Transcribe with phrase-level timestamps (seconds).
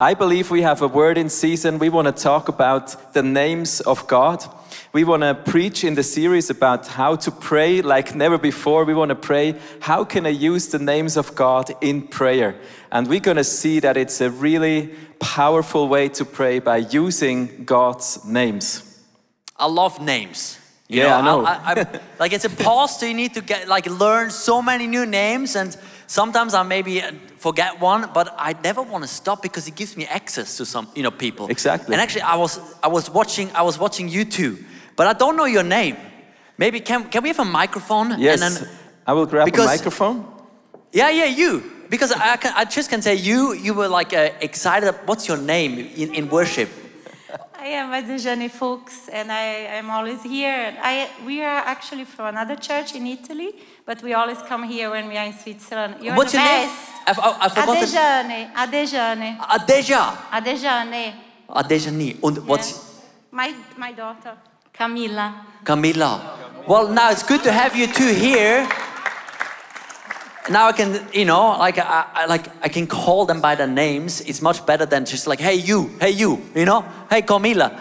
[0.00, 1.80] I believe we have a word in season.
[1.80, 4.44] We want to talk about the names of God.
[4.92, 8.84] We want to preach in the series about how to pray like never before.
[8.84, 12.54] We want to pray, how can I use the names of God in prayer?
[12.92, 17.64] And we're going to see that it's a really powerful way to pray by using
[17.64, 19.02] God's names.
[19.56, 20.60] I love names.
[20.86, 21.44] You Yeah, I know.
[21.44, 25.06] I, I, like it's a pastor, you need to get like learn so many new
[25.06, 25.76] names, and
[26.08, 27.00] sometimes I maybe
[27.36, 30.88] forget one, but I never want to stop because it gives me access to some,
[30.96, 31.46] you know, people.
[31.48, 31.94] Exactly.
[31.94, 34.58] And actually, I was I was watching I was watching you too,
[34.96, 35.96] but I don't know your name.
[36.56, 38.18] Maybe can can we have a microphone?
[38.18, 38.68] Yes, And then,
[39.06, 40.24] I will grab because- a microphone.
[40.92, 41.62] yeah, yeah, you.
[41.90, 43.54] Because I, can, I just can say you.
[43.54, 44.94] You were like uh, excited.
[45.06, 46.68] What's your name in, in worship?
[47.60, 49.42] I am Adejane Fuchs, and I
[49.78, 50.76] am always here.
[50.80, 53.52] I, we are actually from another church in Italy,
[53.84, 55.96] but we always come here when we are in Switzerland.
[56.00, 56.68] You're What's the your name?
[56.68, 57.18] best.
[57.18, 57.78] I, I, I forgot.
[57.78, 60.16] Adejane, Adejane, Adeja.
[60.30, 61.14] Adejane.
[61.48, 62.16] Adejani.
[62.22, 63.02] Und what's
[63.32, 64.36] My, my daughter,
[64.72, 65.44] Camilla.
[65.64, 66.38] Camilla.
[66.66, 68.68] Well, now it's good to have you two here.
[70.50, 73.66] Now I can, you know, like I, I, like I can call them by their
[73.66, 74.22] names.
[74.22, 77.80] It's much better than just like, hey you, hey you, you know, hey Camila,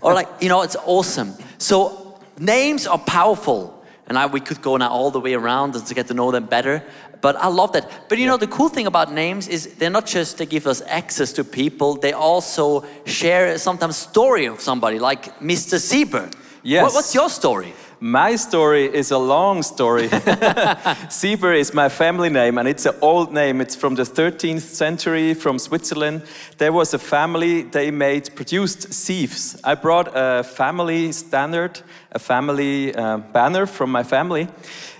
[0.00, 1.34] or like, you know, it's awesome.
[1.58, 5.94] So names are powerful, and I, we could go now all the way around to
[5.94, 6.82] get to know them better.
[7.20, 8.08] But I love that.
[8.08, 10.82] But you know, the cool thing about names is they're not just they give us
[10.86, 11.94] access to people.
[11.94, 15.78] They also share sometimes story of somebody, like Mr.
[15.78, 16.30] Sieber.
[16.62, 16.82] Yes.
[16.84, 17.72] What- what's your story?
[18.00, 20.08] My story is a long story.
[21.08, 23.60] Sieber is my family name, and it's an old name.
[23.60, 26.22] It's from the 13th century from Switzerland.
[26.58, 29.56] There was a family, they made, produced sieves.
[29.62, 34.48] I brought a family standard, a family uh, banner from my family.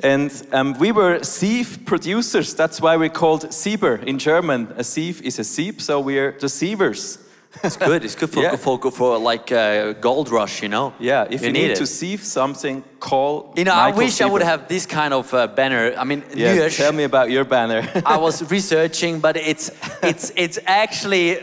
[0.00, 2.54] And um, we were sieve producers.
[2.54, 4.72] That's why we're called Sieber in German.
[4.76, 7.18] A sieve is a sieve, so we're the sievers.
[7.62, 8.04] It's good.
[8.04, 8.56] It's good for Yeah.
[8.56, 10.92] for, for, like uh, gold rush, you know.
[10.98, 11.76] Yeah, if you, need, it.
[11.76, 13.52] to see something, call.
[13.56, 15.94] You know, I Michael wish I would have this kind of uh, banner.
[15.96, 17.82] I mean, Yeah, tell me about your banner.
[18.06, 19.70] I was researching, but it's
[20.02, 21.38] it's it's actually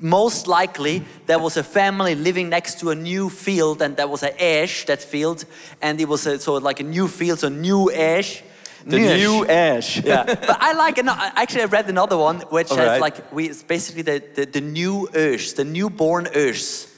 [0.00, 4.22] most likely there was a family living next to a new field, and there was
[4.22, 5.44] a ash that field,
[5.80, 8.42] and it was a, so like a new field, so new ash.
[8.86, 10.02] The new ash.
[10.04, 13.00] yeah, but I like ano- actually I read another one which All has right.
[13.00, 16.92] like we it's basically the, the, the new Earth, the newborn Earth.